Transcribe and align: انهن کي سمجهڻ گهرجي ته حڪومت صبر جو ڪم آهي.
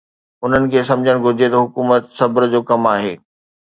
انهن 0.47 0.65
کي 0.75 0.83
سمجهڻ 0.89 1.23
گهرجي 1.27 1.47
ته 1.53 1.57
حڪومت 1.69 2.01
صبر 2.19 2.41
جو 2.51 2.59
ڪم 2.73 2.81
آهي. 2.99 3.13